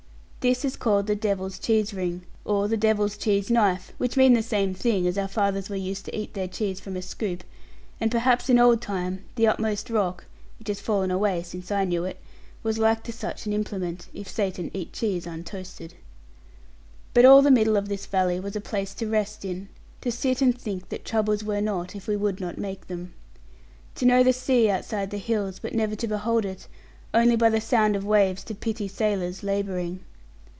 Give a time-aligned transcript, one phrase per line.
[0.49, 4.41] This is called the Devil's Cheese ring, or the Devil's Cheese knife, which mean the
[4.41, 7.43] same thing, as our fathers were used to eat their cheese from a scoop;
[7.99, 10.25] and perhaps in old time the upmost rock
[10.57, 12.19] (which has fallen away since I knew it)
[12.63, 15.93] was like to such an implement, if Satan eat cheese untoasted.
[17.13, 19.69] But all the middle of this valley was a place to rest in;
[20.01, 23.13] to sit and think that troubles were not, if we would not make them.
[23.93, 26.65] To know the sea outside the hills, but never to behold it;
[27.13, 29.99] only by the sound of waves to pity sailors labouring.